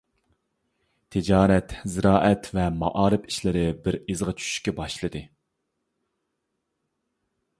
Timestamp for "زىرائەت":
1.95-2.49